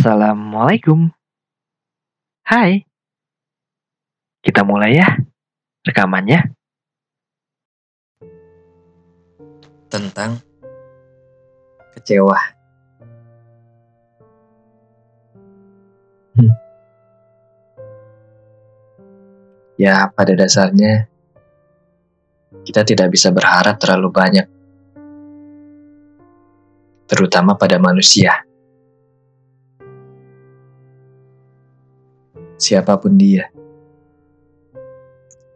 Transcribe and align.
Assalamualaikum. 0.00 1.12
Hai. 2.48 2.88
Kita 4.40 4.64
mulai 4.64 4.96
ya 4.96 5.04
rekamannya. 5.84 6.56
tentang 9.92 10.40
kecewa. 11.92 12.40
Hmm. 16.32 16.54
Ya, 19.76 20.08
pada 20.16 20.32
dasarnya 20.32 21.12
kita 22.64 22.88
tidak 22.88 23.12
bisa 23.12 23.28
berharap 23.28 23.76
terlalu 23.76 24.08
banyak, 24.08 24.48
terutama 27.04 27.52
pada 27.60 27.76
manusia. 27.76 28.48
Siapa 32.60 33.00
pun 33.00 33.16
dia, 33.16 33.48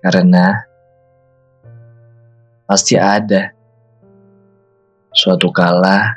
karena 0.00 0.64
pasti 2.64 2.96
ada 2.96 3.52
suatu 5.12 5.52
kala 5.52 6.16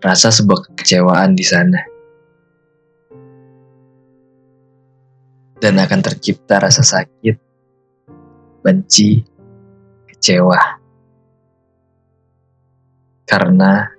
rasa 0.00 0.32
sebuah 0.32 0.72
kekecewaan 0.72 1.36
di 1.36 1.44
sana. 1.44 1.80
Dan 5.60 5.76
akan 5.76 6.00
tercipta 6.00 6.56
rasa 6.56 6.80
sakit, 6.80 7.36
benci, 8.64 9.20
kecewa. 10.08 10.60
Karena 13.28 13.95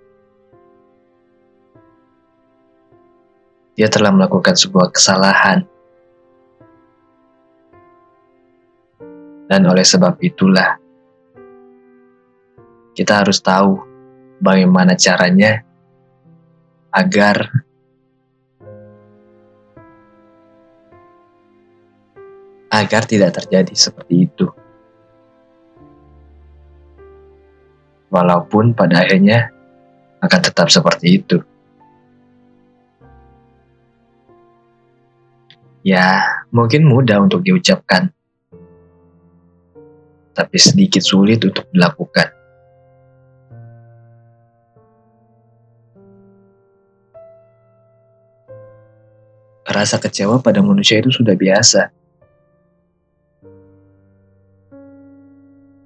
dia 3.77 3.85
telah 3.93 4.09
melakukan 4.09 4.57
sebuah 4.57 4.89
kesalahan. 4.89 5.61
Dan 9.47 9.63
oleh 9.69 9.85
sebab 9.85 10.17
itulah 10.19 10.81
kita 12.97 13.21
harus 13.21 13.39
tahu 13.39 13.79
bagaimana 14.41 14.97
caranya 14.97 15.61
agar 16.89 17.47
agar 22.73 23.01
tidak 23.05 23.37
terjadi 23.37 23.73
seperti 23.77 24.25
itu. 24.25 24.49
Walaupun 28.09 28.73
pada 28.73 29.05
akhirnya 29.05 29.53
akan 30.19 30.41
tetap 30.41 30.67
seperti 30.67 31.21
itu. 31.21 31.37
Ya, 35.87 36.43
mungkin 36.51 36.83
mudah 36.83 37.23
untuk 37.23 37.47
diucapkan, 37.47 38.11
tapi 40.35 40.57
sedikit 40.59 40.99
sulit 40.99 41.39
untuk 41.47 41.63
dilakukan. 41.71 42.27
Rasa 49.63 49.95
kecewa 49.95 50.43
pada 50.43 50.59
manusia 50.59 50.99
itu 50.99 51.07
sudah 51.07 51.39
biasa. 51.39 51.87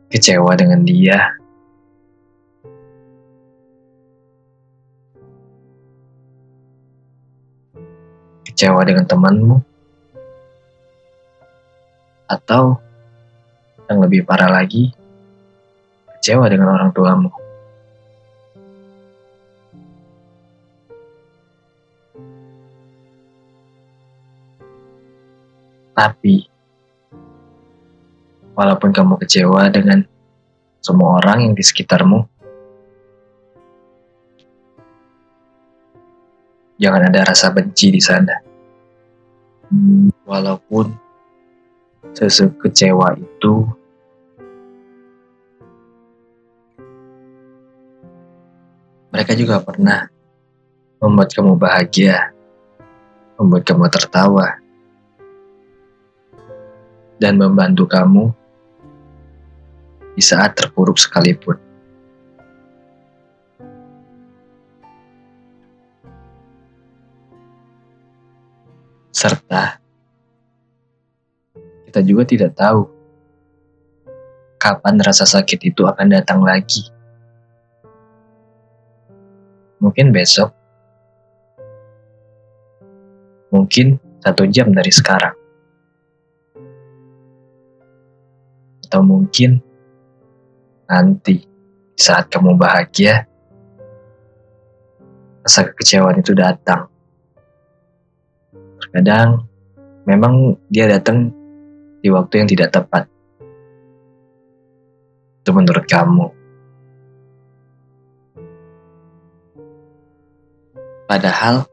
Kecewa 0.10 0.58
dengan 0.58 0.82
dia. 0.82 1.30
Kecewa 8.50 8.82
dengan 8.82 9.06
temanmu. 9.06 9.71
Atau 12.32 12.80
yang 13.92 14.00
lebih 14.00 14.24
parah 14.24 14.48
lagi, 14.48 14.96
kecewa 16.16 16.48
dengan 16.48 16.72
orang 16.72 16.96
tuamu. 16.96 17.28
Tapi, 25.92 26.48
walaupun 28.56 28.96
kamu 28.96 29.20
kecewa 29.20 29.68
dengan 29.68 30.08
semua 30.80 31.20
orang 31.20 31.52
yang 31.52 31.54
di 31.54 31.60
sekitarmu, 31.60 32.24
jangan 36.80 37.12
ada 37.12 37.28
rasa 37.28 37.52
benci 37.52 37.92
di 37.92 38.00
sana. 38.00 38.40
Walaupun 40.24 41.11
kecewa 42.62 43.14
itu 43.18 43.70
mereka 49.12 49.36
juga 49.36 49.60
pernah 49.60 50.08
membuat 51.02 51.30
kamu 51.34 51.58
bahagia, 51.58 52.32
membuat 53.36 53.64
kamu 53.66 53.90
tertawa, 53.90 54.62
dan 57.18 57.38
membantu 57.38 57.90
kamu 57.90 58.34
di 60.14 60.24
saat 60.24 60.54
terpuruk 60.54 60.98
sekalipun. 60.98 61.58
Serta 69.12 69.81
kita 71.92 72.00
juga 72.08 72.24
tidak 72.24 72.56
tahu 72.56 72.88
kapan 74.56 74.96
rasa 75.04 75.28
sakit 75.28 75.60
itu 75.76 75.84
akan 75.84 76.08
datang 76.08 76.40
lagi. 76.40 76.88
Mungkin 79.84 80.16
besok, 80.16 80.56
mungkin 83.52 84.00
satu 84.24 84.48
jam 84.48 84.72
dari 84.72 84.94
sekarang. 84.94 85.42
atau 88.92 89.08
mungkin 89.08 89.64
nanti 90.84 91.48
saat 91.96 92.28
kamu 92.28 92.60
bahagia, 92.60 93.24
rasa 95.48 95.72
kekecewaan 95.72 96.20
itu 96.20 96.36
datang. 96.36 96.92
Terkadang 98.84 99.48
memang 100.04 100.60
dia 100.68 100.92
datang 100.92 101.32
di 102.02 102.10
waktu 102.10 102.44
yang 102.44 102.50
tidak 102.50 102.70
tepat. 102.74 103.06
Itu 105.42 105.54
menurut 105.54 105.86
kamu. 105.86 106.28
Padahal 111.06 111.68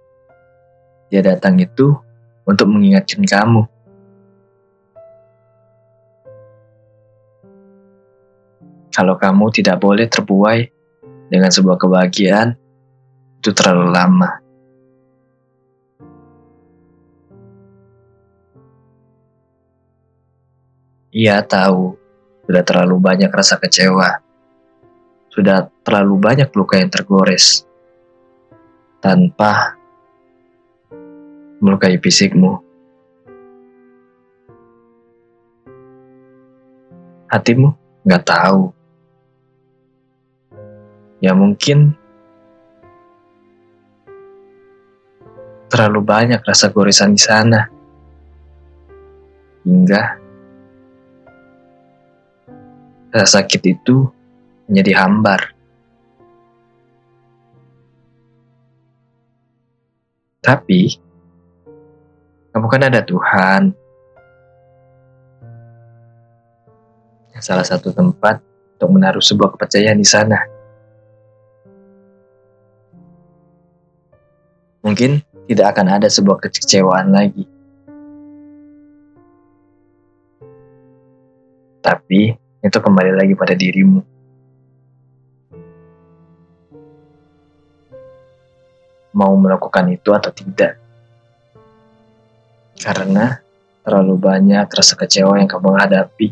dia 1.08 1.24
datang 1.24 1.56
itu 1.58 1.96
untuk 2.44 2.68
mengingatkan 2.68 3.24
kamu 3.24 3.64
Kalau 8.98 9.14
kamu 9.14 9.54
tidak 9.54 9.78
boleh 9.78 10.10
terbuai 10.10 10.74
dengan 11.30 11.54
sebuah 11.54 11.78
kebahagiaan, 11.78 12.58
itu 13.38 13.54
terlalu 13.54 13.94
lama. 13.94 14.42
Ia 21.12 21.40
tahu. 21.40 21.96
Sudah 22.48 22.64
terlalu 22.64 22.96
banyak 22.96 23.28
rasa 23.28 23.60
kecewa, 23.60 24.24
sudah 25.28 25.68
terlalu 25.84 26.16
banyak 26.16 26.48
luka 26.56 26.80
yang 26.80 26.88
tergores. 26.88 27.68
Tanpa 28.98 29.78
melukai 31.60 32.00
fisikmu. 32.00 32.58
Hatimu 37.28 37.68
nggak 38.08 38.24
tahu. 38.24 38.72
Ya 41.20 41.36
mungkin 41.36 41.92
terlalu 45.68 46.00
banyak 46.00 46.40
rasa 46.42 46.72
goresan 46.72 47.14
di 47.14 47.22
sana. 47.22 47.68
Hingga 49.68 50.27
rasa 53.12 53.42
sakit 53.42 53.62
itu 53.64 54.08
menjadi 54.68 54.92
hambar. 55.04 55.40
Tapi 60.44 60.96
kamu 62.54 62.66
kan 62.68 62.82
ada 62.88 63.00
Tuhan. 63.04 63.62
Salah 67.38 67.62
satu 67.62 67.94
tempat 67.94 68.42
untuk 68.74 68.90
menaruh 68.98 69.22
sebuah 69.22 69.54
kepercayaan 69.54 69.94
di 69.94 70.08
sana. 70.08 70.58
mungkin 74.88 75.20
tidak 75.44 75.76
akan 75.76 76.00
ada 76.00 76.08
sebuah 76.08 76.40
kekecewaan 76.40 77.12
lagi. 77.12 77.44
Tapi 81.84 82.32
itu 82.58 82.78
kembali 82.82 83.12
lagi 83.14 83.34
pada 83.38 83.54
dirimu. 83.54 84.02
Mau 89.14 89.34
melakukan 89.38 89.86
itu 89.94 90.10
atau 90.10 90.30
tidak. 90.34 90.78
Karena 92.78 93.38
terlalu 93.82 94.14
banyak 94.18 94.66
rasa 94.70 94.94
kecewa 94.94 95.38
yang 95.38 95.50
kamu 95.50 95.74
hadapi. 95.74 96.28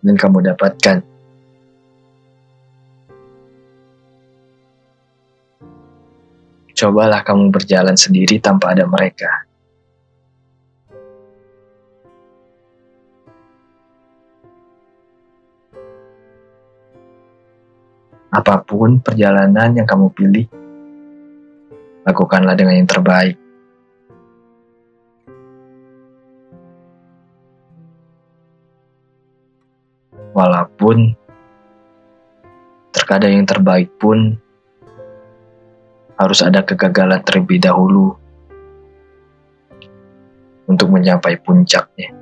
Dan 0.00 0.14
kamu 0.18 0.50
dapatkan. 0.50 1.02
Cobalah 6.80 7.20
kamu 7.20 7.52
berjalan 7.52 7.92
sendiri 7.92 8.40
tanpa 8.40 8.72
ada 8.72 8.88
mereka. 8.88 9.49
Apa 18.30 18.62
pun 18.62 19.02
perjalanan 19.02 19.74
yang 19.74 19.86
kamu 19.90 20.06
pilih, 20.14 20.46
lakukanlah 22.06 22.54
dengan 22.54 22.78
yang 22.78 22.86
terbaik. 22.86 23.36
Walaupun 30.30 31.18
terkadang 32.94 33.34
yang 33.34 33.46
terbaik 33.50 33.90
pun 33.98 34.38
harus 36.14 36.40
ada 36.46 36.62
kegagalan 36.62 37.18
terlebih 37.26 37.58
dahulu 37.58 38.14
untuk 40.70 40.86
mencapai 40.94 41.34
puncaknya. 41.42 42.14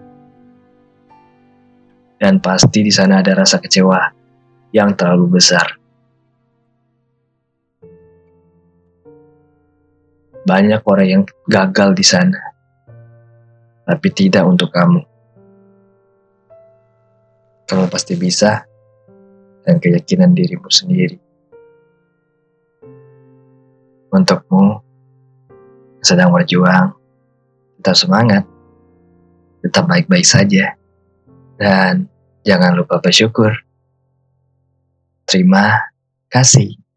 Dan 2.19 2.43
pasti 2.43 2.83
di 2.83 2.91
sana 2.91 3.21
ada 3.21 3.37
rasa 3.37 3.63
kecewa 3.63 4.01
yang 4.75 4.97
terlalu 4.99 5.39
besar. 5.39 5.78
Banyak 10.49 10.81
orang 10.89 11.07
yang 11.13 11.23
gagal 11.45 11.93
di 11.93 12.01
sana, 12.01 12.41
tapi 13.85 14.09
tidak 14.17 14.49
untuk 14.49 14.73
kamu. 14.73 15.05
Kamu 17.69 17.85
pasti 17.93 18.17
bisa, 18.17 18.65
dan 19.69 19.77
keyakinan 19.77 20.33
dirimu 20.33 20.73
sendiri. 20.73 21.21
Untukmu 24.09 24.81
sedang 26.01 26.33
berjuang, 26.33 26.97
tetap 27.77 28.01
semangat, 28.01 28.49
tetap 29.61 29.85
baik-baik 29.85 30.25
saja, 30.25 30.73
dan 31.61 32.09
jangan 32.41 32.73
lupa 32.73 33.05
bersyukur. 33.05 33.53
Terima 35.29 35.93
kasih. 36.33 36.88